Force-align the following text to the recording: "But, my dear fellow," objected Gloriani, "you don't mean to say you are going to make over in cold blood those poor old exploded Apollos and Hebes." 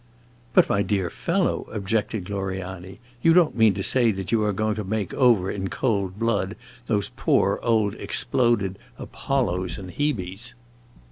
"But, 0.55 0.67
my 0.67 0.81
dear 0.81 1.11
fellow," 1.11 1.67
objected 1.71 2.25
Gloriani, 2.25 2.99
"you 3.21 3.33
don't 3.33 3.55
mean 3.55 3.75
to 3.75 3.83
say 3.83 4.11
you 4.29 4.41
are 4.41 4.51
going 4.51 4.73
to 4.73 4.83
make 4.83 5.13
over 5.13 5.51
in 5.51 5.67
cold 5.69 6.17
blood 6.17 6.55
those 6.87 7.09
poor 7.15 7.59
old 7.61 7.93
exploded 7.93 8.79
Apollos 8.97 9.77
and 9.77 9.91
Hebes." 9.91 10.55